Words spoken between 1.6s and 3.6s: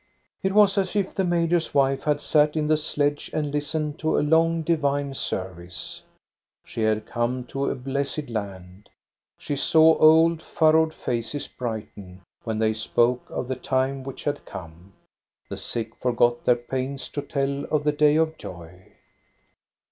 wife had sat in the sledge and